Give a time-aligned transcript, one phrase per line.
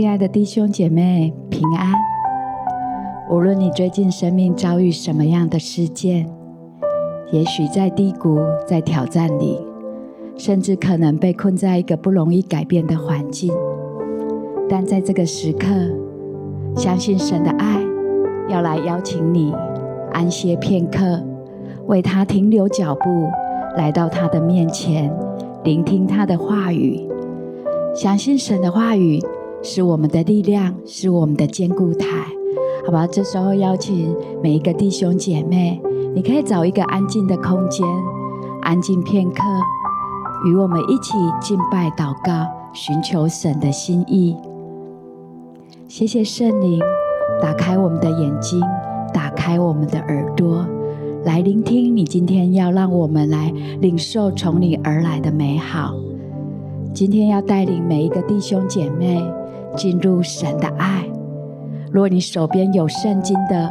[0.00, 1.92] 亲爱的弟兄姐妹，平安。
[3.28, 6.30] 无论你最近生命遭遇什么样的事件，
[7.32, 9.58] 也许在低谷、在挑战里，
[10.36, 13.52] 甚至可能被困在一个不容易改变的环境，
[14.68, 15.66] 但在这个时刻，
[16.76, 17.80] 相信神的爱
[18.48, 19.52] 要来邀请你
[20.12, 21.20] 安歇片刻，
[21.88, 23.28] 为他停留脚步，
[23.76, 25.12] 来到他的面前，
[25.64, 27.04] 聆听他的话语。
[27.96, 29.20] 相信神的话语。
[29.62, 32.06] 是我们的力量，是我们的坚固台，
[32.86, 33.06] 好吧？
[33.06, 35.80] 这时候邀请每一个弟兄姐妹，
[36.14, 37.86] 你可以找一个安静的空间，
[38.62, 39.42] 安静片刻，
[40.46, 44.36] 与我们一起敬拜祷告，寻求神的心意。
[45.88, 46.80] 谢谢圣灵，
[47.42, 48.62] 打开我们的眼睛，
[49.12, 50.64] 打开我们的耳朵，
[51.24, 55.94] 来聆听你今天要让我们来领受从你而来的美好。
[56.94, 59.20] 今天要带领每一个弟兄姐妹。
[59.78, 61.08] 进入神的爱。
[61.92, 63.70] 若你手边有圣经的，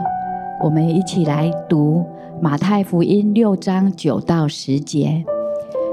[0.64, 2.04] 我们一起来读
[2.42, 5.24] 马太福音六章九到十节。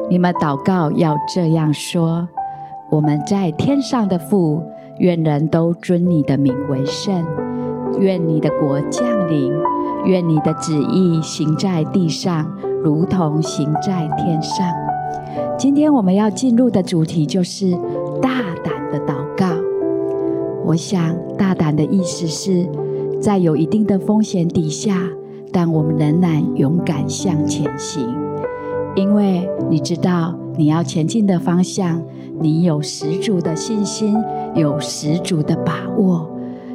[0.08, 2.28] 你们祷告要这样说：
[2.90, 4.62] 我们在天上的父，
[4.98, 7.24] 愿人都尊你的名为圣。
[7.98, 9.52] 愿你的国降临。
[10.04, 12.46] 愿你的旨意行在地上，
[12.82, 14.66] 如同行在天上。
[15.58, 17.72] 今天我们要进入的主题就是
[18.20, 18.73] 大胆。
[20.74, 22.68] 我想，大胆的意思是，
[23.20, 25.08] 在有一定的风险底下，
[25.52, 28.04] 但我们仍然勇敢向前行，
[28.96, 32.02] 因为你知道你要前进的方向，
[32.40, 34.16] 你有十足的信心，
[34.56, 36.28] 有十足的把握。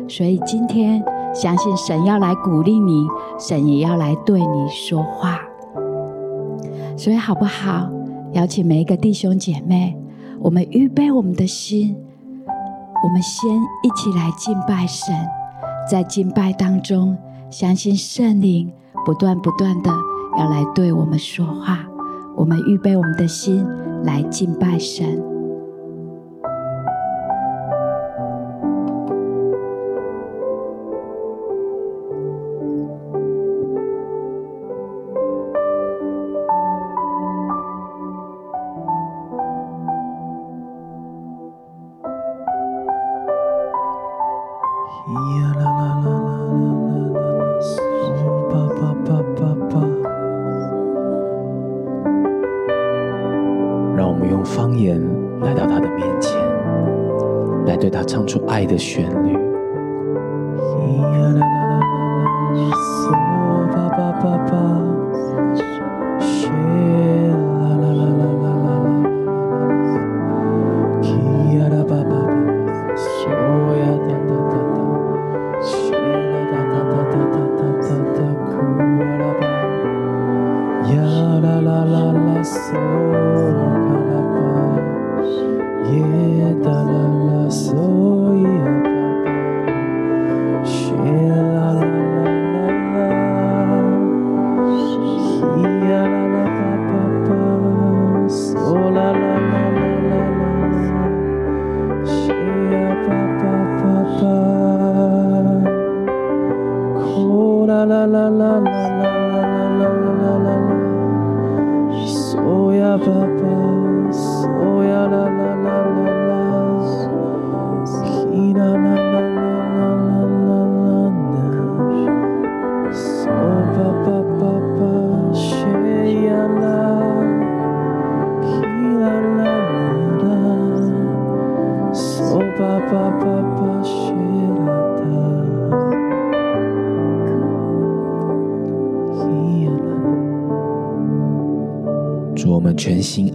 [0.07, 1.03] 所以今天，
[1.35, 3.05] 相信神要来鼓励你，
[3.37, 5.41] 神也要来对你说话。
[6.95, 7.89] 所以好不好？
[8.31, 9.93] 邀请每一个弟兄姐妹，
[10.39, 11.97] 我们预备我们的心。
[13.03, 13.49] 我们先
[13.83, 15.15] 一起来敬拜神，
[15.89, 17.17] 在敬拜当中，
[17.49, 18.71] 相信圣灵
[19.05, 19.89] 不断不断的
[20.37, 21.79] 要来对我们说话。
[22.35, 23.65] 我们预备我们的心
[24.03, 25.28] 来敬拜神。
[53.95, 55.01] 让我们用方言
[55.41, 56.37] 来到他的面前，
[57.65, 59.37] 来对他唱出爱的旋律。
[62.53, 63.11] 全心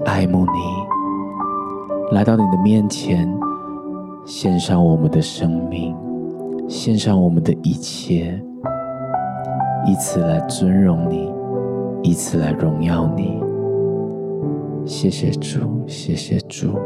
[0.07, 3.27] 爱慕你，来到你的面前，
[4.27, 5.97] 献上我们的生命，
[6.69, 8.39] 献上我们的一切，
[9.87, 11.33] 以此来尊荣你，
[12.03, 13.43] 以此来荣耀你。
[14.85, 16.79] 谢谢主，谢谢主。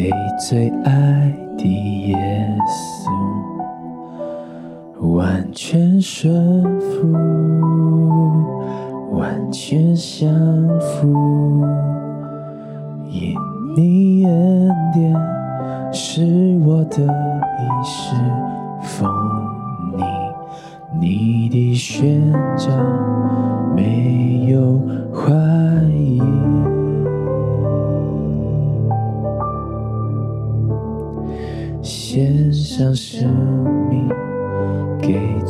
[0.00, 1.64] 给最爱的
[2.06, 2.16] 耶
[2.68, 3.10] 稣，
[5.16, 6.57] 完全顺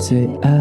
[0.09, 0.58] tu es à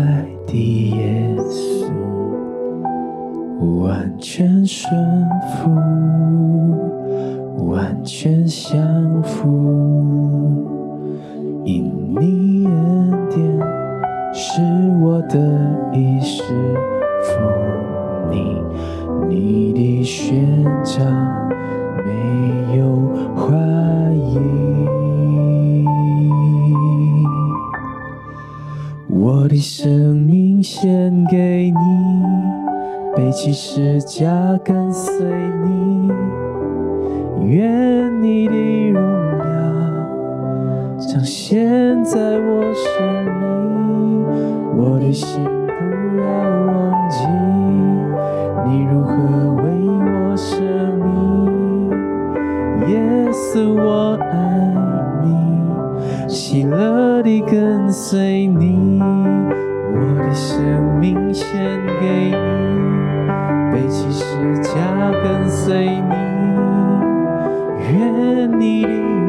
[68.18, 69.28] 见你的容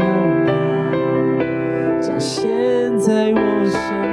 [0.48, 4.07] 颜展现在我身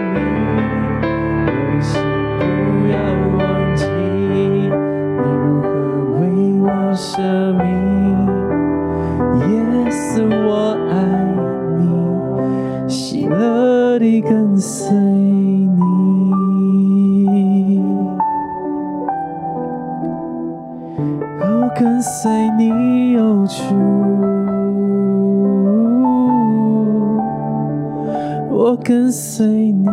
[29.16, 29.88] 随你。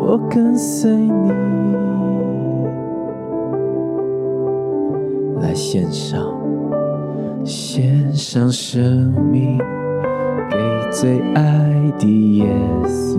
[0.00, 1.30] 我跟随你，
[5.42, 6.18] 来献上，
[7.44, 9.58] 献上生命
[10.48, 10.56] 给
[10.90, 11.42] 最爱
[11.98, 12.46] 的耶
[12.86, 13.18] 稣，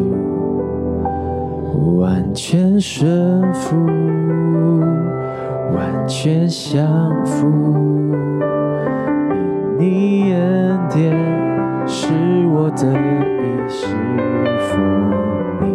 [1.99, 3.77] 完全顺服，
[5.75, 7.47] 完全降服。
[9.81, 11.11] 你恩典
[11.87, 12.05] 是
[12.45, 13.87] 我的一世，
[14.69, 14.71] 奉
[15.59, 15.65] 你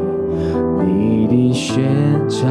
[0.84, 1.82] 你的喧
[2.28, 2.46] 嚣。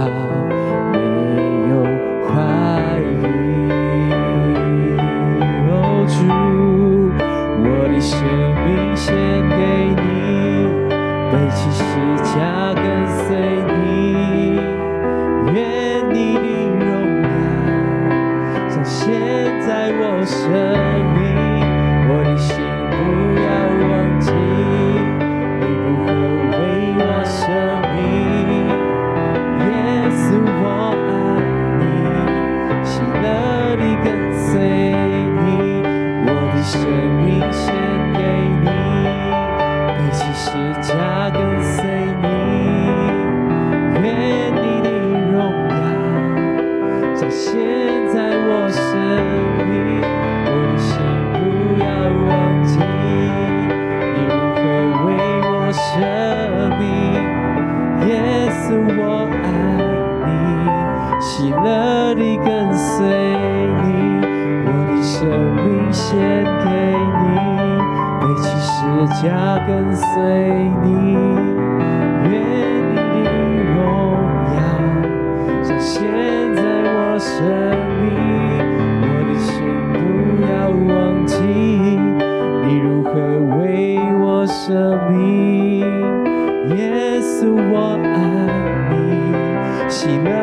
[90.05, 90.35] Maxime.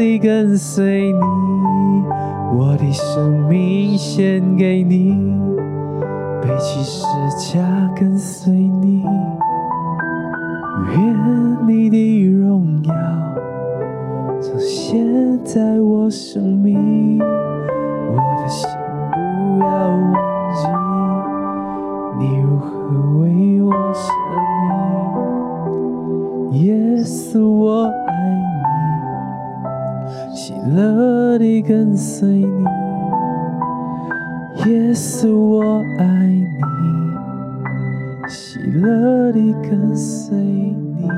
[0.00, 1.20] 地跟随你，
[2.56, 5.14] 我的生命献给你，
[6.40, 7.04] 背起十
[7.52, 7.60] 架
[7.94, 9.04] 跟随你。
[10.94, 12.94] 愿你的荣耀
[14.40, 18.70] 彰显在我生命，我的心
[19.12, 19.90] 不要
[31.62, 32.64] 跟随你。
[34.66, 36.48] 耶稣，我爱你。
[38.28, 41.08] 喜乐地跟随你。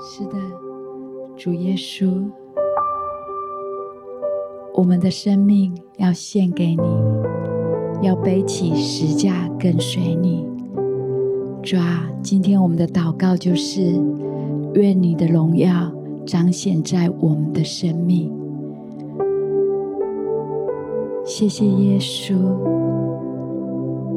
[0.00, 0.36] 是的，
[1.36, 2.30] 主耶稣，
[4.74, 6.82] 我们的生命要献给你，
[8.04, 10.46] 要背起十架跟随你。
[11.62, 13.98] 主啊，今天我们的祷告就是，
[14.74, 15.90] 愿你的荣耀。
[16.26, 18.32] 彰显在我们的生命。
[21.22, 22.34] 谢谢耶稣，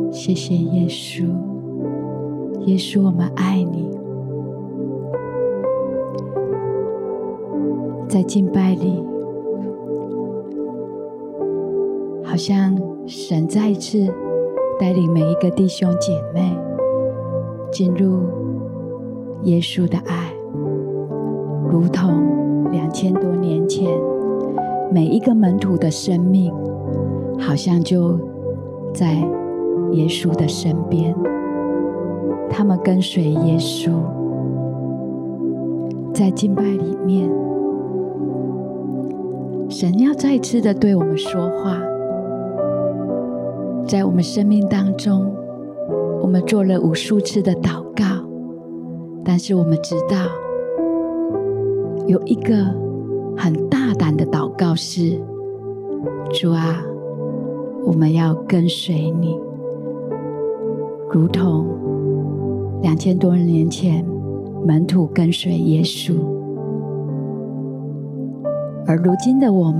[0.10, 1.26] 谢谢耶稣，
[2.66, 3.90] 耶稣，我们爱你。
[8.08, 9.04] 在敬拜里，
[12.38, 12.72] 好像
[13.08, 13.98] 神再一次
[14.80, 16.56] 带领每一个弟兄姐妹
[17.72, 18.20] 进入
[19.46, 20.32] 耶稣的爱。
[21.68, 23.90] 如同两千多年前，
[24.94, 26.54] 每一个门徒的生命，
[27.40, 28.20] 好像就
[28.94, 29.16] 在
[29.94, 31.16] 耶稣的身边，
[32.52, 33.90] 他们跟随耶稣，
[36.14, 37.28] 在敬拜里面，
[39.68, 41.82] 神要再次的对我们说话，
[43.88, 45.34] 在我们生命当中，
[46.22, 48.04] 我们做了无数次的祷告，
[49.24, 50.18] 但是我们知道。
[52.06, 52.54] 有一个
[53.38, 55.18] 很大胆的祷告是：
[56.34, 56.84] 主啊，
[57.86, 59.40] 我们要跟随你，
[61.10, 61.66] 如同
[62.82, 64.06] 两千多年前
[64.66, 66.14] 门徒跟随耶稣。
[68.86, 69.80] 而如今的我们，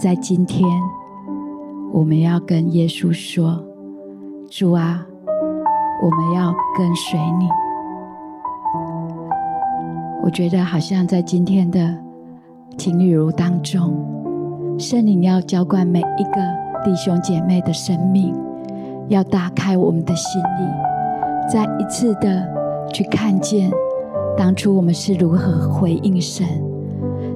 [0.00, 0.68] 在今天，
[1.94, 3.64] 我们要跟耶稣说：
[4.50, 5.06] 主啊，
[6.02, 7.48] 我们要跟随你。
[10.24, 11.96] 我觉得好像在今天的
[12.76, 13.94] 情侣如当中，
[14.76, 16.40] 圣灵要浇灌每一个
[16.84, 18.34] 弟兄姐妹的生命，
[19.06, 22.44] 要打开我们的心里，再一次的
[22.92, 23.70] 去看见
[24.36, 26.44] 当初我们是如何回应神，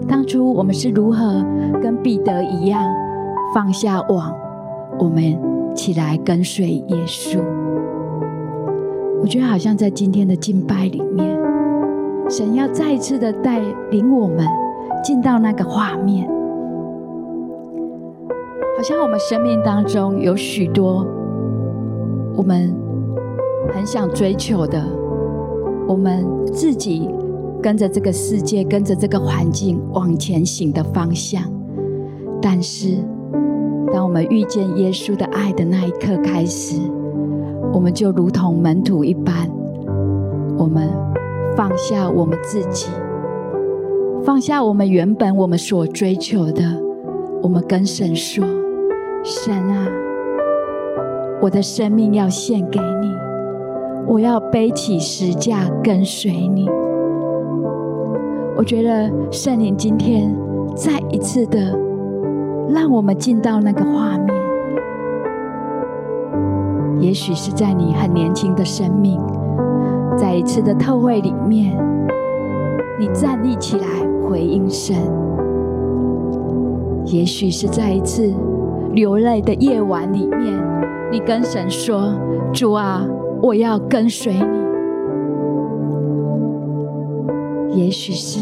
[0.09, 1.47] 当初我们是如何
[1.81, 2.85] 跟彼得一样
[3.55, 4.35] 放下网，
[4.99, 5.39] 我们
[5.75, 7.39] 起来跟随耶稣。
[9.21, 11.39] 我觉得好像在今天的敬拜里面。
[12.31, 13.59] 神要再一次的带
[13.91, 14.47] 领我们
[15.03, 16.29] 进到那个画面，
[18.77, 21.07] 好像我们生命当中有许多
[22.37, 22.71] 我们
[23.73, 24.85] 很想追求的，
[25.89, 27.09] 我们自己
[27.63, 31.43] 跟着这个世界、跟着这个环境往前行的方向。
[32.43, 32.99] 但是，
[33.93, 36.81] 当我们遇见耶稣的爱的那一刻开始，
[37.73, 39.49] 我们就如同门徒一般，
[40.57, 40.89] 我们。
[41.57, 42.89] 放下我们自己，
[44.23, 46.63] 放下我们原本我们所追求的，
[47.43, 48.45] 我们跟神说
[49.25, 49.89] ：“神啊，
[51.43, 53.13] 我的生命要献给你，
[54.07, 56.71] 我要背起十架跟随你。”
[58.57, 60.33] 我觉得圣灵今天
[60.77, 61.77] 再一次的
[62.69, 64.35] 让我们进到那个画面，
[67.01, 69.21] 也许是在你很年轻的生命。
[70.17, 71.79] 在一次的特会里面，
[72.99, 73.87] 你站立起来
[74.29, 74.97] 回应神；
[77.07, 78.35] 也许是在一次
[78.93, 80.61] 流泪的夜晚里面，
[81.13, 82.13] 你跟神说
[82.53, 83.07] ：“主啊，
[83.41, 84.59] 我要跟随你。”
[87.81, 88.41] 也许是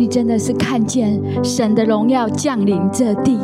[0.00, 3.38] 你真的是看见神的荣耀降临这地，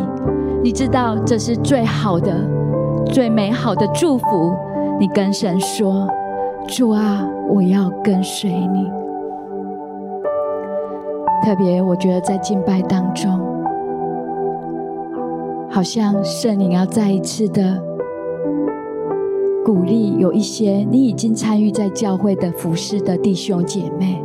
[0.64, 2.32] 你知道这是最好的、
[3.04, 4.54] 最美好的祝福。
[4.98, 6.08] 你跟神说。
[6.66, 8.90] 主啊，我要跟随你。
[11.44, 13.38] 特别，我觉得在敬拜当中，
[15.70, 17.80] 好像圣灵要再一次的
[19.62, 24.20] 鼓励，有一些你已经参与在教会的服侍的弟兄姐妹，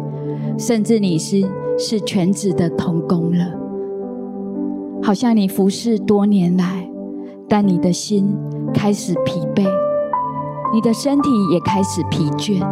[0.57, 1.43] 甚至你是
[1.83, 3.43] 是全职的童工了，
[5.01, 6.88] 好像你服侍多年来，
[7.49, 8.38] 但你的心
[8.71, 9.67] 开始疲惫，
[10.71, 12.63] 你的身体也开始疲倦，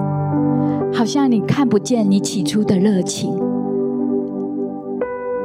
[0.93, 3.35] 好像你看不见你起初的热情。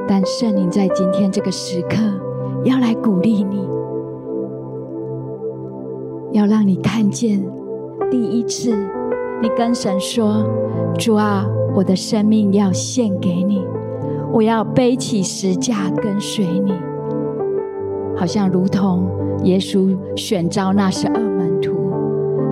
[0.07, 1.97] 但圣灵在今天这个时刻
[2.65, 3.67] 要来鼓励你，
[6.33, 7.43] 要让你看见
[8.11, 8.77] 第一次
[9.41, 10.45] 你跟神说
[11.01, 13.63] ：“主啊，我的生命要献给你，
[14.33, 16.73] 我要背起十架跟随你。”
[18.17, 19.09] 好像如同
[19.43, 21.73] 耶稣选召那十二门徒，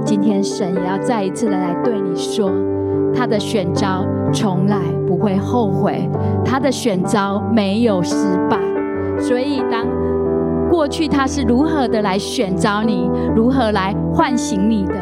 [0.05, 2.51] 今天神也要再一次的来对你说，
[3.15, 6.09] 他的选召从来不会后悔，
[6.45, 8.17] 他的选召没有失
[8.51, 8.59] 败。
[9.21, 9.87] 所以，当
[10.69, 14.95] 过去他是如何的来选召你，如何来唤醒你的，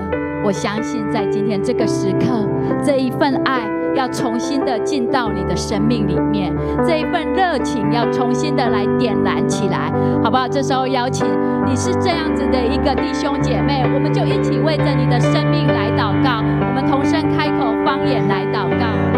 [0.45, 2.47] 我相信在今天这个时刻，
[2.85, 6.55] 这一份爱要重新的进到你的生命里面，
[6.87, 10.49] 这一份热情要重新的来点燃起来，好不好？
[10.49, 11.27] 这时候邀请
[11.67, 19.10] 你是这样子的一个弟兄姐妹，我们就一起为着你的生命来祷告，我们同声开口方言来祷告。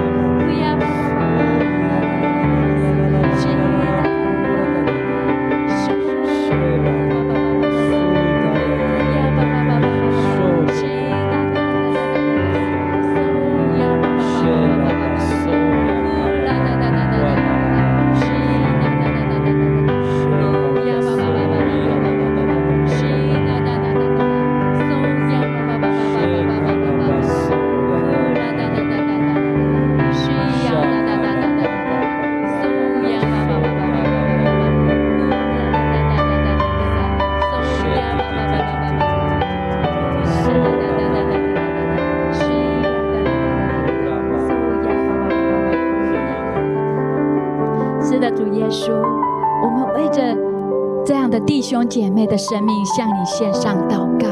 [51.62, 54.27] 兄姐妹的生命向你献上祷告，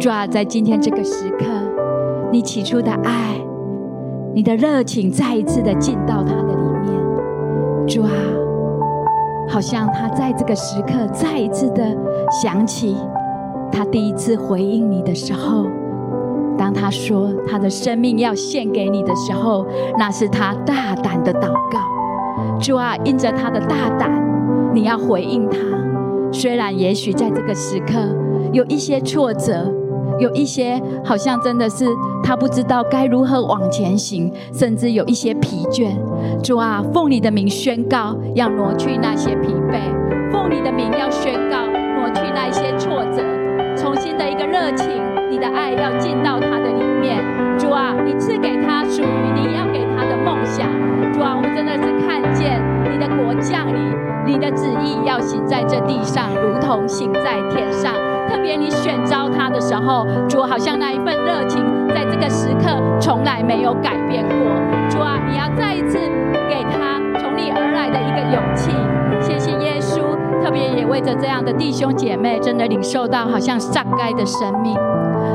[0.00, 1.44] 主啊，在今天这个时刻，
[2.32, 3.40] 你起初的爱，
[4.34, 8.10] 你的热情再一次的进到他的里面，主啊，
[9.48, 11.96] 好像他在这个时刻再一次的
[12.42, 12.96] 想起
[13.70, 15.66] 他第一次回应你的时候，
[16.58, 19.64] 当他说他的生命要献给你的时候，
[19.96, 21.78] 那是他大胆的祷告，
[22.58, 24.10] 主啊，因着他的大胆，
[24.74, 25.58] 你要回应他。
[26.32, 27.94] 虽然也许在这个时刻
[28.52, 29.72] 有一些挫折，
[30.18, 31.86] 有一些好像真的是
[32.22, 35.90] 他不知道该如何往前行，甚至有一些疲倦。
[36.42, 39.80] 主啊，奉你的名宣告，要挪去那些疲惫；
[40.32, 41.66] 奉你的名要宣告，
[41.96, 43.22] 挪去那些挫折，
[43.76, 44.88] 重新的一个热情，
[45.30, 47.18] 你的爱要进到他的里面。
[47.58, 50.68] 主啊，你赐给他属于你要给他的梦想。
[51.12, 53.99] 主啊，我们真的是看见你的国降临。
[54.30, 57.92] 你的旨意要行在这地上，如同行在天上。
[58.28, 64.36] 特别你选召他的时候，主好像那一份热情，在这个时刻从来没有改变过。
[64.88, 65.98] 主啊，你要再一次
[66.48, 68.70] 给他从你而来的一个勇气。
[69.20, 70.00] 谢谢耶稣，
[70.44, 74.78] 特别也为着这样的弟兄姐妹，真的领受到好像撒该的生命。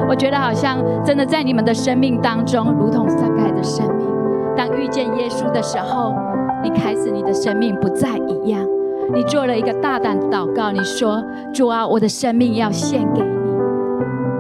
[0.08, 4.08] 我觉得好像真的在你们的生命当中，如同撒该的生命。
[4.56, 6.16] 当遇见耶稣的时候，
[6.64, 8.75] 你开始你的生命不再一样。
[9.14, 13.28] 你做了一个大胆的祷告，你说：“主啊，我的生命要献给你。”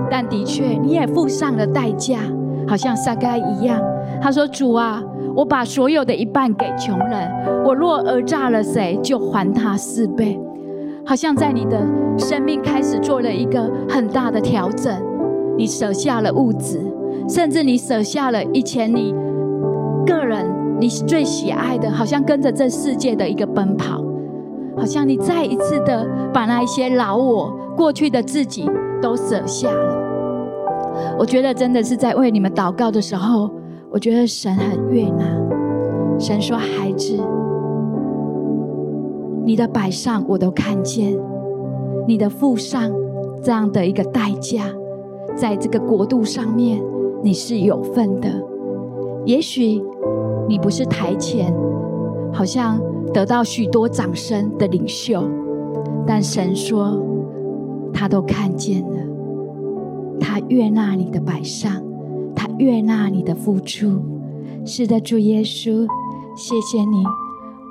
[0.09, 2.19] 但的确，你也付上了代价，
[2.67, 3.81] 好像撒该一样。
[4.21, 5.03] 他说：“主啊，
[5.35, 7.31] 我把所有的一半给穷人，
[7.63, 10.39] 我若讹诈了谁，就还他四倍。”
[11.05, 11.79] 好像在你的
[12.17, 14.91] 生命开始做了一个很大的调整，
[15.55, 16.81] 你舍下了物质，
[17.29, 19.13] 甚至你舍下了以前你
[20.05, 20.47] 个人
[20.79, 24.03] 你最喜爱的，好像跟着这世界的一个奔跑。
[24.77, 28.69] 好像你再一次的把那一些老我过去的自己
[29.01, 30.05] 都舍下了。
[31.17, 33.49] 我觉得真的是在为你们祷告的时候，
[33.89, 35.25] 我觉得神很悦纳。
[36.19, 37.17] 神说：“孩子，
[39.43, 41.17] 你的摆上我都看见，
[42.07, 42.91] 你的付上
[43.43, 44.63] 这样的一个代价，
[45.35, 46.81] 在这个国度上面
[47.21, 48.29] 你是有份的。
[49.25, 49.81] 也许
[50.47, 51.53] 你不是台前，
[52.33, 52.79] 好像。”
[53.13, 55.23] 得到许多掌声的领袖，
[56.05, 57.01] 但神说，
[57.93, 58.97] 他都看见了，
[60.19, 61.81] 他悦纳你的摆上，
[62.35, 64.01] 他悦纳你的付出。
[64.65, 65.87] 是的，主耶稣，
[66.35, 67.03] 谢谢你。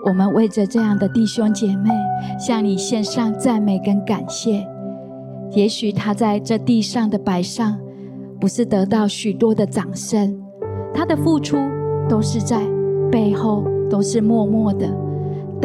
[0.06, 1.90] 我们为着这样的弟兄姐妹，
[2.38, 4.66] 向你献上赞美跟感谢。
[5.52, 7.78] 也许他在这地上的摆上，
[8.40, 10.40] 不是得到许多的掌声，
[10.92, 11.56] 他的付出
[12.08, 12.60] 都是在
[13.10, 14.86] 背后，都是默默的。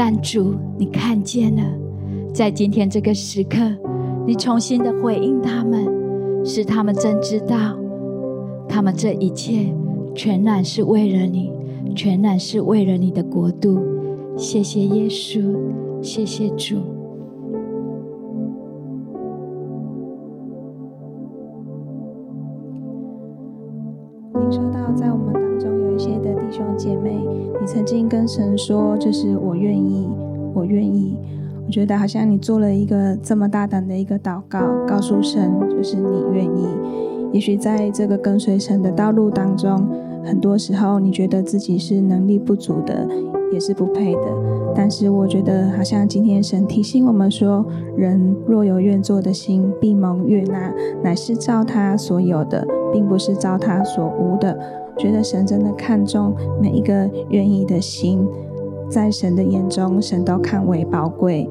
[0.01, 1.61] 但主，你看见了，
[2.33, 3.57] 在今天这个时刻，
[4.25, 5.85] 你重新的回应他们，
[6.45, 7.77] 使他们真知道，
[8.65, 9.75] 他们这一切
[10.15, 11.51] 全然是为了你，
[11.93, 13.77] 全然是为了你的国度。
[14.37, 15.53] 谢谢耶稣，
[16.01, 16.77] 谢谢主。
[28.09, 30.09] 跟神说：“就是我愿意，
[30.53, 31.15] 我愿意。”
[31.65, 36.67] 我觉得好像你做了一个这么大胆的一个祷告，告诉神，就是你愿意。
[37.31, 39.87] 也许在这个跟随神的道路当中，
[40.25, 43.07] 很多时候你觉得自己是能力不足的，
[43.53, 44.21] 也是不配的。
[44.75, 47.63] 但是我觉得好像今天神提醒我们说
[47.95, 54.57] ：“人若有愿做的心，必蒙悦纳，乃是照他所有的，并不是照他所无的。”
[54.99, 58.27] 觉得神真的看重每一个愿意的心，
[58.89, 61.49] 在神的眼中，神都看为宝贵。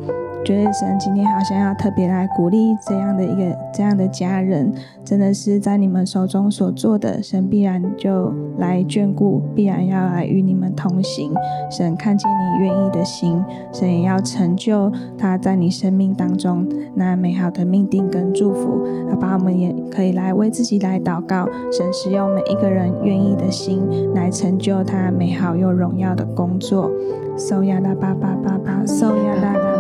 [0.49, 4.73] 觉得神今天好像要特别来鼓励这样的一个这样的家人，
[5.05, 11.35] 真的是在你们手中所做的，神必然就来眷顾，必然要来与你们同行。
[11.71, 18.87] 神看见你愿意的心，神也要成就他在你生命当中那美好的命定跟祝福。
[19.11, 26.91] 好吧，我们也可以来为自己来祷告，神使用每一个人愿意的心来成就他美好又荣耀的工作。
[27.37, 29.78] So ya la ba ba ba ba, so ya la la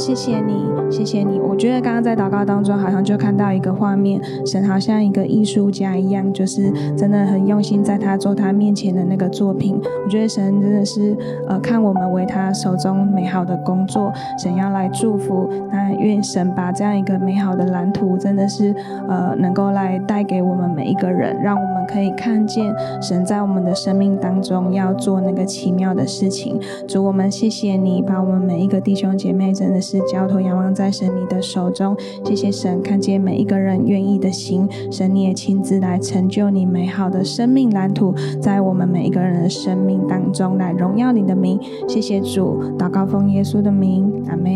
[0.00, 1.38] 谢谢你，谢谢你。
[1.38, 9.78] 我觉得刚刚在祷告当中，好像就看到一个画面，神好像一个艺术家一样，就是真的很用心在他做他面前的那个作品。
[10.02, 11.14] 我觉得神真的是
[11.46, 14.10] 呃，看我们为他手中美好的工作，
[14.42, 15.46] 神要来祝福。
[15.70, 18.74] 那愿神把这样一个美好的蓝图，真的是
[19.06, 26.60] 呃，能够来带给我们每一个人，让我可以看见神在我们的生命当中要做那个奇妙的事情。
[26.86, 30.00] 主，我们谢谢你，把我们每一个弟兄姐妹真的是。
[30.10, 41.60] 交托仰望在神你的手中，谢谢神看见每一个人愿意的心，神你也亲自来成就你美好的生命蓝图，在我们每一个人的生命当中来荣耀你的名。
[41.86, 44.52] 谢谢主，祷告奉耶稣的名，阿门。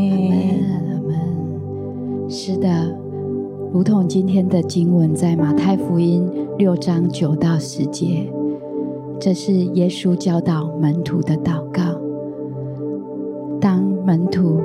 [0.90, 2.30] 阿门。
[2.30, 2.68] 是的，
[3.74, 8.32] 如同今天的经文在马太福音六章九到十节，
[9.18, 11.82] 这是耶稣教导门徒的祷告。
[13.60, 14.60] 当门徒。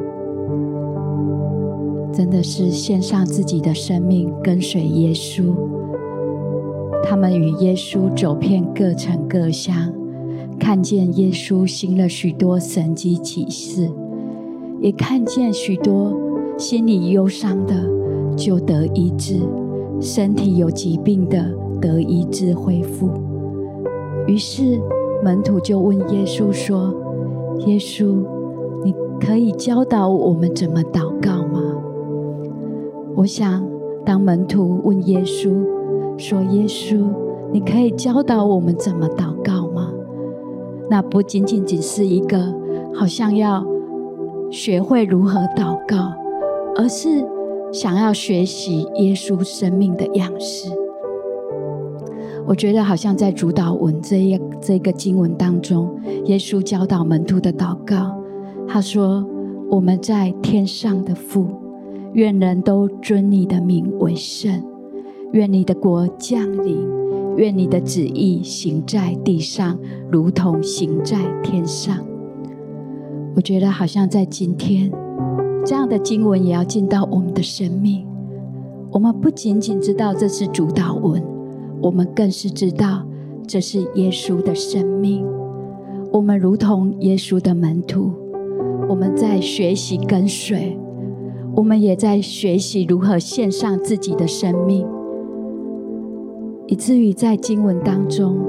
[2.13, 5.55] 真的是献上自己的生命跟随耶稣，
[7.03, 9.91] 他们与耶稣走遍各城各乡，
[10.59, 13.89] 看见耶稣行了许多神迹奇事，
[14.81, 16.13] 也看见许多
[16.57, 17.73] 心里忧伤的
[18.39, 19.35] 就得医治，
[19.99, 21.45] 身体有疾病的
[21.81, 23.09] 得医治恢复。
[24.27, 24.79] 于是
[25.21, 26.93] 门徒就问耶稣说
[27.67, 28.23] ：“耶稣，
[28.85, 31.61] 你可以教导我们怎么祷告吗？”
[33.13, 33.61] 我想，
[34.05, 35.51] 当门徒问耶稣
[36.17, 37.03] 说：“耶稣，
[37.51, 39.91] 你可以教导我们怎么祷告吗？”
[40.89, 42.37] 那不仅仅只是一个
[42.95, 43.65] 好像要
[44.49, 46.13] 学会如何祷告，
[46.77, 47.09] 而是
[47.71, 50.69] 想要学习耶稣生命的样式。
[52.47, 58.17] 我觉得好像在主祷文这一这个经文当中，耶稣教导门徒的祷告，
[58.67, 59.23] 他说
[59.69, 61.47] ：“我们在天上的父。”
[62.13, 64.63] 愿人都尊你的名为圣，
[65.31, 66.75] 愿你的国降临，
[67.37, 69.77] 愿你的旨意行在地上，
[70.11, 72.03] 如同行在天上。
[73.35, 74.91] 我觉得好像在今天，
[75.65, 78.05] 这样的经文也要进到我们的生命。
[78.91, 81.23] 我们不仅仅知道这是主祷文，
[81.81, 83.03] 我们更是知道
[83.47, 85.25] 这是耶稣的生命。
[86.11, 88.11] 我们如同耶稣的门徒，
[88.87, 90.75] 我们在学习跟随，
[91.55, 94.87] 我们也在学习如何献上自己的生命，
[96.65, 98.39] 以至于在经文当中，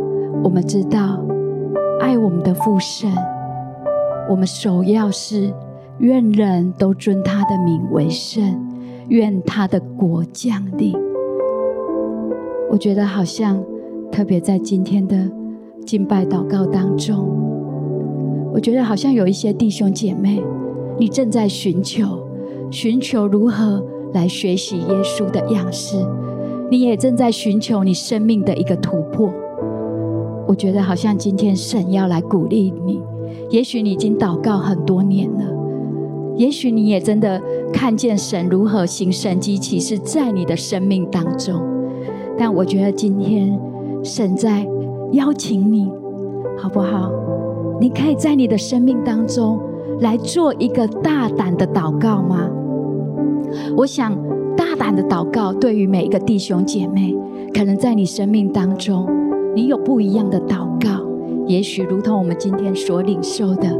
[0.43, 1.23] 我们知道
[2.01, 3.13] 爱我们的父神，
[4.31, 5.53] 我们首要是
[6.01, 8.43] 愿人都尊他的名为圣，
[9.09, 10.97] 愿他的国降临。
[12.71, 13.63] 我觉得好像
[14.11, 15.31] 特别在今天的
[15.85, 17.29] 敬拜祷告当中。
[18.51, 20.43] 我觉得好像有一些弟兄姐妹，
[20.99, 22.27] 你正在寻求，
[22.71, 23.85] 寻求如何
[24.15, 25.97] 来学习耶稣的样式，
[26.71, 29.31] 你也正在寻求你生命的一个突破。
[30.49, 33.03] 我觉得好像今天神要来鼓励你，
[33.51, 35.45] 也许你已经祷告很多年了，
[36.41, 37.39] 也许你也真的
[37.71, 41.61] 看见神如何行神迹奇事在你的生命当中，
[42.39, 43.61] 但我觉得今天
[44.03, 44.67] 神在
[45.13, 45.93] 邀请你，
[46.57, 47.13] 好不好？
[47.79, 49.61] 你可以在你的生命当中
[50.01, 52.49] 来做一个大胆的祷告吗？
[53.77, 54.17] 我想，
[54.57, 57.15] 大胆的祷告对于每一个弟兄姐妹，
[57.53, 59.07] 可能在你生命当中，
[59.55, 61.07] 你有不一样的祷告。
[61.47, 63.79] 也许如同我们今天所领受的，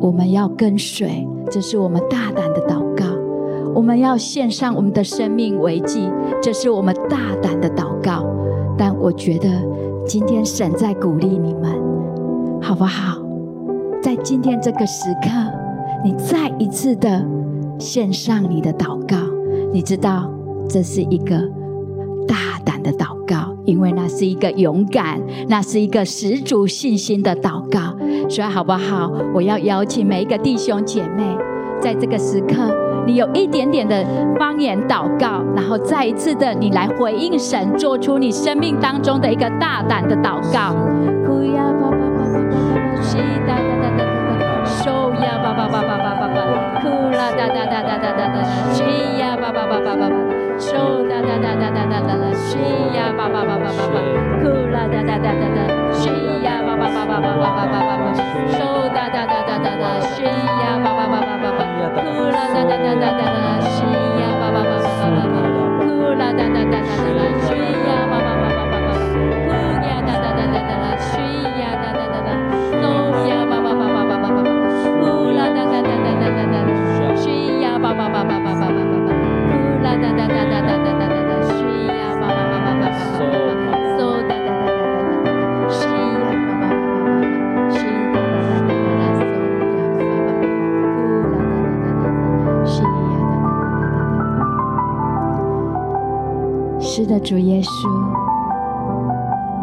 [0.00, 3.04] 我们要跟随，这是我们大胆的祷告；
[3.74, 6.10] 我们要献上我们的生命为祭，
[6.42, 8.26] 这是我们大胆的祷告。
[8.78, 9.48] 但我觉得
[10.06, 11.86] 今天神在鼓励你们。
[12.62, 13.18] 好不好？
[14.02, 15.28] 在今天这个时刻，
[16.02, 17.24] 你再一次的
[17.78, 19.16] 献上你的祷告。
[19.72, 20.28] 你知道，
[20.68, 21.38] 这是一个
[22.26, 27.95] 大胆的祷告，因为那是一个勇敢，那是一个十足信心的祷告。
[28.28, 29.10] 所以，好不好？
[29.32, 31.24] 我要邀请每一个弟兄姐妹，
[31.80, 32.54] 在这个时刻，
[33.06, 34.04] 你有一点点的
[34.38, 40.74] 方言祷告，然后再一次的你来回应神，做出你生命当中的一个大胆的祷告。
[60.14, 61.58] 咿呀，叭叭叭叭叭叭，
[61.96, 63.78] 咿呀，哒哒哒哒哒哒，咿
[64.20, 65.36] 呀，叭叭叭叭叭叭，
[65.82, 66.84] 咿呀，哒哒哒哒哒
[67.16, 67.50] 哒，咿
[67.86, 68.05] 呀。
[97.06, 97.88] 的，主耶稣，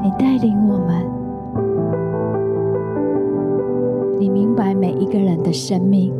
[0.01, 1.05] 你带领我们，
[4.19, 6.13] 你明白每一个人的生命，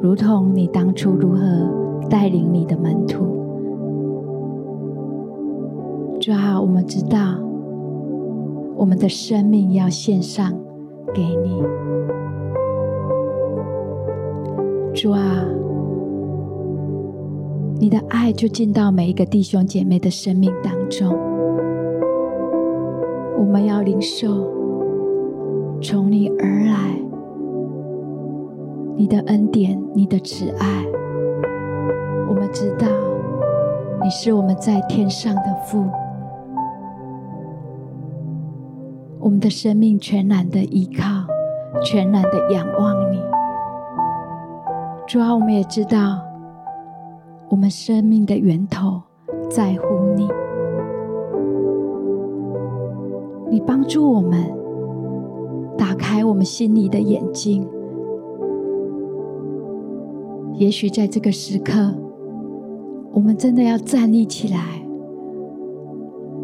[0.00, 1.38] 如同你当初如何
[2.08, 3.26] 带领你的门徒。
[6.20, 7.18] 主啊，我们知道，
[8.76, 10.52] 我们的生命要献上
[11.14, 11.62] 给你。
[14.94, 15.44] 主啊。
[17.78, 21.14] 你的爱就进到每一个弟兄姐妹的生命当中，
[23.38, 24.28] 我们要领受
[25.82, 26.98] 从你而来，
[28.96, 30.84] 你的恩典，你的慈爱。
[32.28, 32.86] 我们知道
[34.02, 35.84] 你是我们在天上的父，
[39.20, 41.04] 我们的生命全然的依靠，
[41.84, 43.20] 全然的仰望你。
[45.06, 46.22] 主啊，我们也知道。
[47.48, 49.00] 我们生命的源头
[49.48, 50.28] 在乎你，
[53.48, 54.52] 你帮助我们
[55.78, 57.66] 打开我们心里的眼睛。
[60.54, 61.94] 也许在这个时刻，
[63.12, 64.58] 我们真的要站立起来。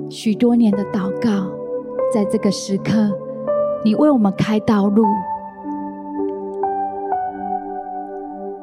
[0.09, 1.51] 许多年的祷告，
[2.15, 3.11] 在这个时刻，
[3.85, 5.05] 你为我们开道路，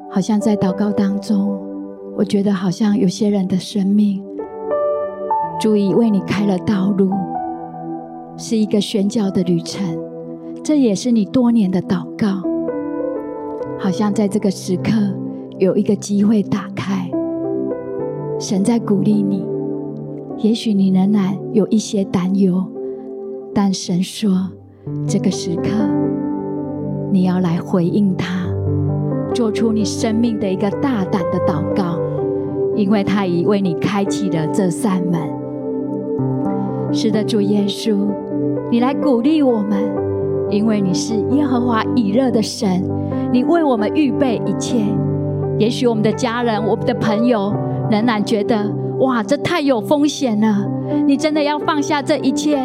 [0.09, 1.68] 好像在祷告当中。
[2.19, 4.21] 我觉得好像有些人的生命，
[5.57, 7.09] 主已为你开了道路，
[8.35, 9.97] 是一个宣教的旅程。
[10.61, 12.43] 这也是你多年的祷告，
[13.79, 14.91] 好像在这个时刻
[15.59, 17.09] 有一个机会打开。
[18.37, 19.47] 神在鼓励你，
[20.39, 22.61] 也许你仍然有一些担忧，
[23.55, 24.29] 但神说，
[25.07, 25.69] 这个时刻
[27.13, 28.45] 你要来回应他，
[29.33, 31.97] 做出你生命的一个大胆的祷告，
[32.79, 35.19] 因为他已为你开启了这扇门。
[36.93, 38.07] 是的，主耶稣，
[38.71, 39.77] 你来鼓励我们，
[40.49, 42.81] 因为你是耶和华以热的神，
[43.33, 44.77] 你为我们预备一切。
[45.57, 47.53] 也许我们的家人、我们的朋友
[47.91, 50.65] 仍然觉得，哇，这太有风险了。
[51.05, 52.57] 你真的要放下这一切？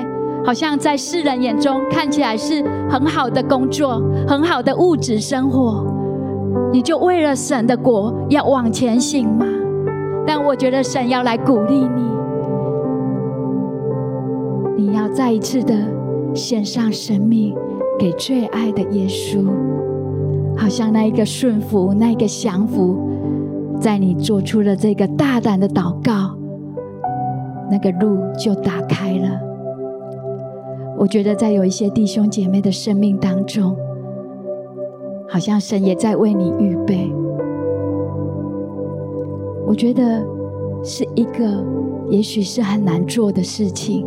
[0.45, 5.85] 好像在世人眼中看起来是很好的工作、很好的物质生活，
[6.73, 9.45] 你就为了神的国要往前行吗？
[10.27, 12.03] 但我觉得神要来鼓励你，
[14.77, 15.75] 你要再一次的
[16.35, 17.55] 献上生命
[17.99, 19.47] 给最爱的耶稣，
[20.57, 22.97] 好像那一个顺服、那一个降服，
[23.79, 26.35] 在你做出了这个大胆的祷告，
[27.71, 29.41] 那个路就打开了。
[30.97, 33.77] 我觉得在有一些弟兄姐妹的生命当中，
[35.29, 37.13] 好像神也在为你预备。
[39.67, 40.25] 我觉得
[40.83, 41.65] 是一个
[42.11, 44.07] 也许是很难做的事情，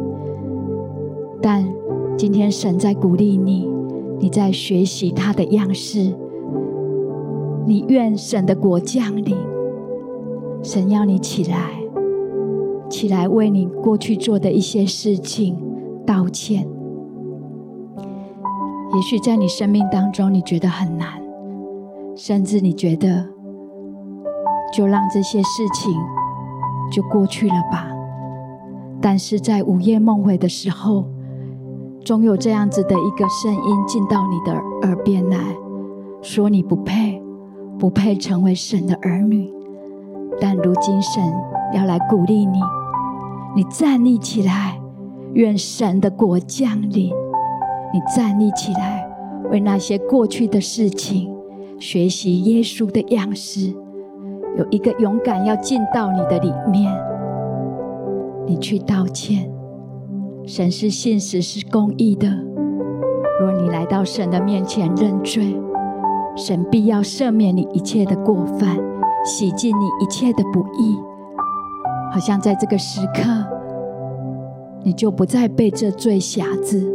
[1.41, 1.67] 但
[2.15, 3.67] 今天神在鼓励你，
[4.19, 6.13] 你在学习他的样式。
[7.65, 9.35] 你愿神的国降临，
[10.63, 11.71] 神要你起来，
[12.89, 15.57] 起来为你过去做的一些事情
[16.05, 16.65] 道歉。
[18.95, 21.21] 也许在你生命当中，你觉得很难，
[22.15, 23.27] 甚至你觉得
[24.73, 25.93] 就让这些事情
[26.91, 27.87] 就过去了吧。
[29.01, 31.05] 但是在午夜梦回的时候，
[32.03, 34.53] 总有这样子的一个声音进到你的
[34.83, 35.37] 耳边来
[36.21, 37.21] 说：“你不配，
[37.77, 39.51] 不配成为神的儿女。”
[40.39, 41.23] 但如今神
[41.73, 42.59] 要来鼓励你，
[43.55, 44.79] 你站立起来，
[45.33, 47.11] 愿神的国降临。
[47.93, 49.07] 你站立起来，
[49.51, 51.33] 为那些过去的事情
[51.79, 53.73] 学习耶稣的样式，
[54.57, 56.91] 有一个勇敢要进到你的里面，
[58.47, 59.47] 你去道歉。
[60.47, 62.27] 神是现实是公义的，
[63.39, 65.55] 若你来到神的面前认罪，
[66.35, 68.79] 神必要赦免你一切的过犯，
[69.23, 70.97] 洗净你一切的不义。
[72.11, 73.21] 好像在这个时刻，
[74.81, 76.91] 你就不再被这罪辖制。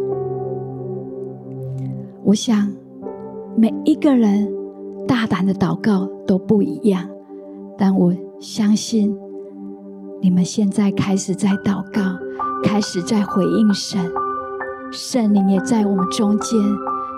[2.25, 2.73] 我想，
[3.55, 4.53] 每一个人
[5.07, 7.07] 大胆的祷告都不一样，
[7.83, 9.13] 但我相信
[10.21, 12.01] 你们现在开始在祷告，
[12.63, 14.01] 开始在回应神，
[14.93, 16.61] 圣灵也在我们中间。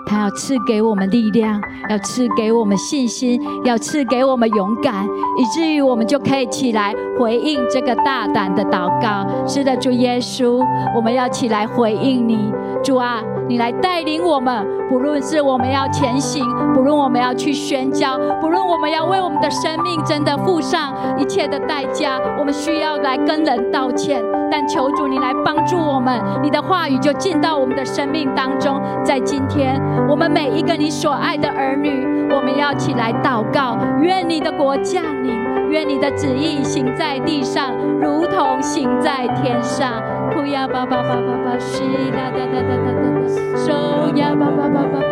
[0.07, 5.05] 他要赐给我们力量，要赐给我们信心，要赐给我们勇敢，
[5.37, 9.47] 以至于我们就可以起来回应这个大胆的祷告。
[9.47, 10.63] 是的，主耶稣，
[10.95, 12.51] 我们要起来回应你，
[12.83, 14.65] 主啊，你来带领我们。
[14.87, 24.21] 不论是我们要前行，不论我们要去宣教，不论我们要为我们的生命真的付上一切的代价，我们需要来跟人道歉。
[24.51, 28.79] 但求主你来帮助我们，你的话语就进到我们的生命当中。
[29.03, 31.89] 在今天，我们每一个你所爱的儿女，
[32.31, 35.33] 我们要起来祷告，愿你的国降临，
[35.69, 39.93] 愿你的旨意行在地上，如同行在天上。
[40.33, 45.05] 哭呀吧吧吧吧吧，是啦哒哒哒哒哒，手呀吧吧吧吧吧，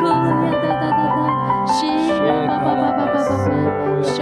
[0.00, 1.18] 哭呀哒哒哒哒，
[1.66, 1.86] 是
[2.26, 3.20] 啦吧吧吧吧吧吧，
[4.02, 4.16] 收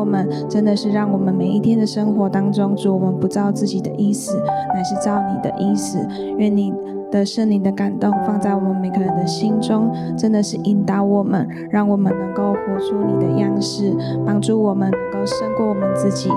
[0.00, 4.34] 我们真的是让我们每一天的生活当中，主，我们不照自己的意思，
[4.74, 5.98] 乃是照你的意思。
[6.38, 6.72] 愿你
[7.12, 13.94] 的圣灵的感动放在我们每个人的心中，真的是引导我们，让我们能够活出你的样式，
[14.24, 16.30] 帮助我们能够胜过我们自己，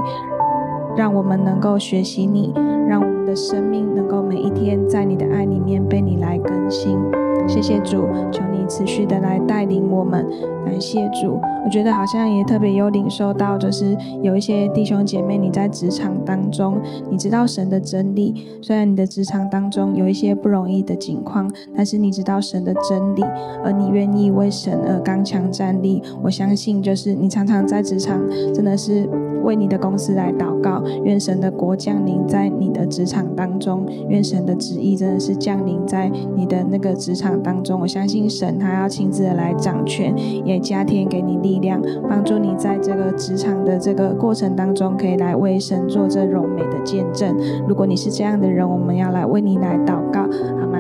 [0.98, 2.54] 让我们能够学习你，
[2.86, 7.00] 让们的生命能够每一天在你的爱里面被你来更新。
[7.48, 10.26] 谢谢主，求你持续的来带领我们。
[10.66, 16.78] 感谢主，我觉得好像也特别有领受到，就是有一些弟兄姐妹，你在职场当中，
[17.10, 18.46] 你知道神的真理。
[18.62, 23.24] 虽然你的职场当中有一些不容易的境况，但是你知道神的真理，
[23.64, 26.02] 而你愿意为神而刚强站立。
[26.22, 28.22] 我相信，就是你常常在职场
[28.54, 29.08] 真的是
[29.44, 37.80] 为你的公司来祷告，愿神的国降临在你的职场当中，愿神的旨意真的是降临在你的那个职场当中。
[37.82, 40.16] 我相信神他要亲自的来掌权，
[40.46, 47.36] 也加添给你力量，帮助你在这个职场的这个过程当中，可以来为神做这荣美的见证。
[47.68, 50.80] 如果你是这样的人，我们要来为你来祷告，好吗？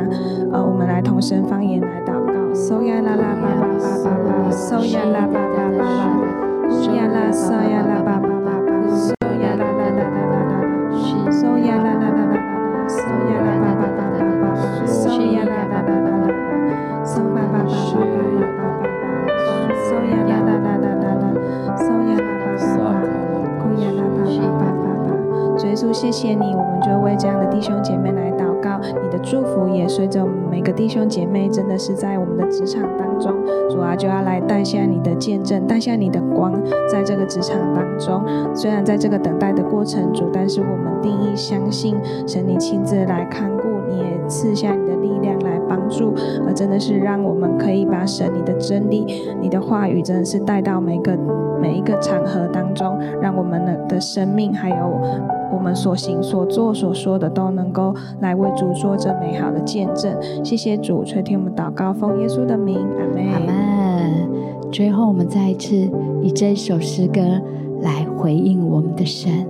[0.51, 2.33] 呃，我们来同声方言来祷告。
[2.53, 4.51] So ya la la ba ba ba ba ba.
[4.51, 6.69] So ya la ba ba ba ba.
[6.69, 8.32] So ya la so ya la ba
[26.23, 33.33] 谢你，我们就为这样的弟兄姐妹来祷告，你的祝福也随着每个弟兄姐妹，真的是在我们的职场当中，
[33.69, 36.53] 主啊，就要来带下你的见证，带下你的光，
[36.89, 38.23] 在这个职场当中。
[38.55, 46.13] 虽然在这个等待的过程，主，但是我们定义相信，神你亲自来看顾，你也赐下你的力量来帮助，
[46.47, 49.05] 而真的是让我们可以把神你的真理、
[49.41, 51.17] 你的话语，真的是带到每个
[51.59, 55.01] 每一个场合当中，让我们的的生命还有。
[55.53, 60.11] 我们所行、所做、所说的，都能够来为主做这美好的见证。
[60.43, 63.25] 谢谢主垂听我们祷告，奉耶稣的名，阿门。
[63.33, 64.29] 阿门。
[64.71, 65.75] 最后，我们再一次
[66.21, 67.21] 以这一首诗歌
[67.81, 69.45] 来回应我们的神。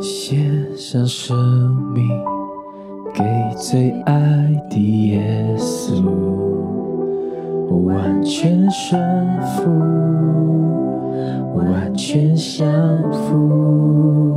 [0.00, 0.38] 献
[0.76, 1.34] 上生
[1.94, 2.06] 命
[3.14, 3.24] 给
[3.56, 4.14] 最爱
[4.68, 6.04] 的耶稣，
[7.70, 9.00] 完全顺
[9.40, 9.70] 服。
[11.54, 12.66] 完全降
[13.12, 14.36] 服，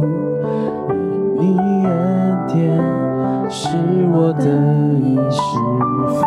[1.39, 1.89] 你恩
[2.47, 2.55] 典
[3.49, 3.67] 是
[4.13, 4.45] 我的
[4.99, 5.39] 衣食
[6.13, 6.21] 丰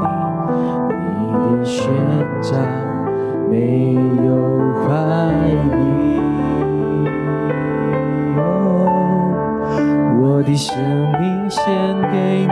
[0.00, 0.04] 溢，
[0.90, 0.98] 你
[1.58, 1.78] 的宣
[2.40, 2.48] 召
[3.50, 3.94] 没
[4.24, 4.28] 有
[4.82, 4.86] 怀
[5.52, 5.76] 疑。
[8.38, 8.38] 哦，
[10.20, 10.74] 我的生
[11.20, 11.62] 命献
[12.10, 12.16] 给
[12.46, 12.50] 你，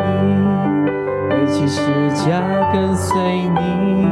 [1.37, 1.83] 背起十
[2.25, 2.41] 架
[2.73, 4.09] 跟随你，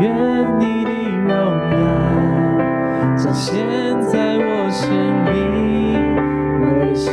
[0.00, 0.16] 愿
[0.58, 0.90] 你的
[1.26, 1.84] 荣耀。
[3.18, 3.54] 彰显
[4.00, 4.88] 在我生
[5.26, 5.30] 命，
[6.62, 7.12] 我的心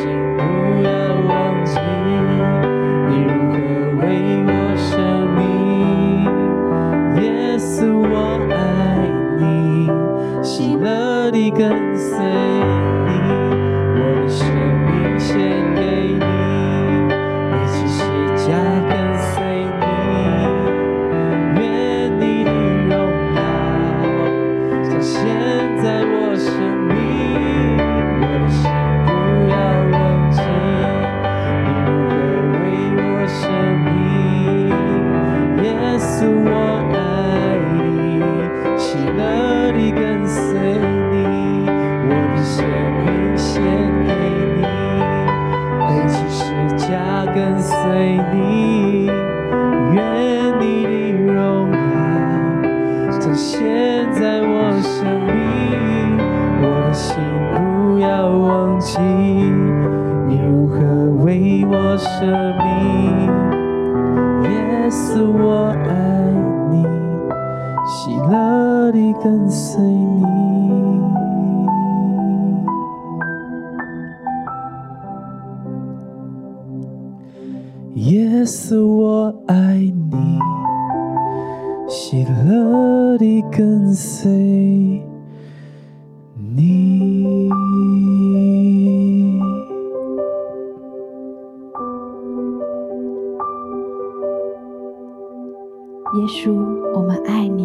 [96.15, 96.53] 耶稣，
[96.95, 97.63] 我们爱你。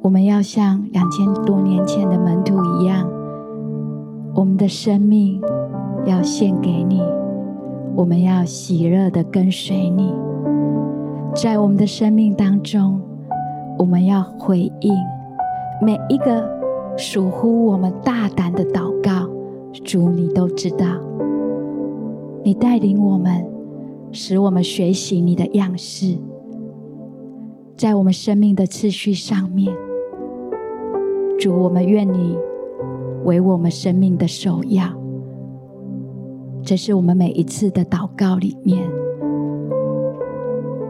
[0.00, 3.08] 我们要像两千多年前的门徒一样，
[4.34, 5.40] 我们的生命
[6.04, 7.00] 要献给你，
[7.94, 10.12] 我们要喜乐的跟随你。
[11.34, 13.00] 在我们的生命当中，
[13.78, 14.94] 我们要回应
[15.80, 16.62] 每一个。
[16.94, 19.26] 属乎我们大胆的祷告，
[19.82, 20.84] 主你都知道。
[22.44, 23.46] 你带领我们，
[24.12, 26.18] 使我们学习你的样式，
[27.82, 29.74] 在我们生命的次序上面，
[31.36, 32.38] 主我们愿你
[33.24, 34.84] 为我们生命的首要。
[36.62, 38.88] 这是我们每一次的祷告里面，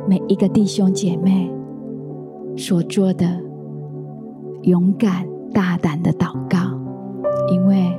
[0.06, 1.50] 每一个弟兄姐妹
[2.58, 3.26] 所做的
[4.64, 5.26] 勇敢。
[5.54, 6.58] 大胆的祷告，
[7.50, 7.90] 因为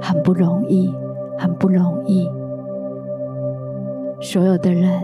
[0.00, 0.90] 很不容易，
[1.38, 2.26] 很不容易。
[4.22, 5.02] 所有的人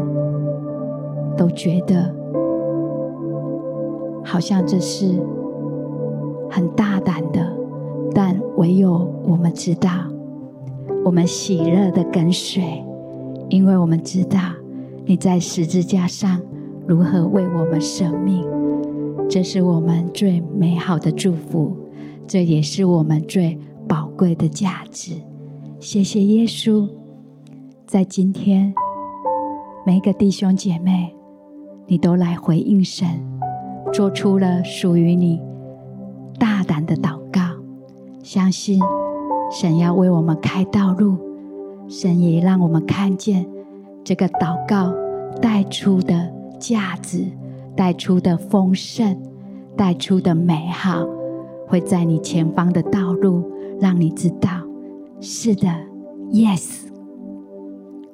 [1.37, 2.15] 都觉得，
[4.31, 5.07] 好像这是
[6.51, 7.51] 很大胆的，
[8.15, 9.91] 但唯有我们知道，
[11.03, 12.85] 我们喜乐的跟随，
[13.49, 14.39] 因为我们知道
[15.07, 16.39] 你在十字架上
[16.87, 18.45] 如何为我们舍命，
[19.31, 21.75] 这是我们最美好的祝福，
[22.27, 23.59] 这也是我们最
[23.89, 25.13] 宝贵的价值。
[25.81, 26.87] 谢谢耶稣，
[27.87, 28.75] 在今天，
[29.87, 31.15] 每个弟兄姐妹，
[31.87, 33.07] 你都来回应神，
[33.93, 35.41] 做出了属于你
[36.39, 37.41] 大胆的祷告，
[38.23, 38.81] 相信
[39.51, 41.17] 神要为我们开道路，
[41.89, 43.47] 神也让我们看见
[44.05, 44.93] 这个祷告
[45.41, 47.25] 带出的价值，
[47.75, 49.17] 带出的丰盛，
[49.77, 51.07] 带出的美好，
[51.67, 53.43] 会在你前方的道路，
[53.81, 54.49] 让你知道。
[55.21, 55.67] 是的
[56.31, 56.87] ，Yes，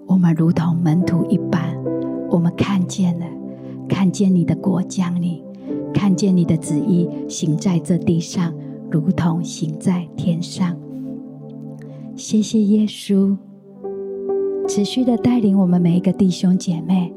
[0.06, 1.76] 我们如同门徒一般，
[2.30, 3.26] 我们看见了，
[3.88, 5.44] 看见你的国降临，
[5.94, 8.52] 看见你的旨意行在这地上，
[8.90, 10.76] 如同行在天上。
[12.16, 13.36] 谢谢耶稣，
[14.68, 17.14] 持续的带领我们每一个弟兄姐妹，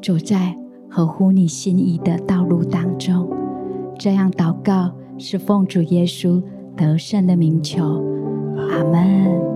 [0.00, 0.56] 走在
[0.88, 3.28] 合乎你心意的道路当中。
[3.98, 6.42] 这样祷告是奉主耶稣
[6.76, 7.82] 得胜的名求。
[8.70, 9.51] 阿门。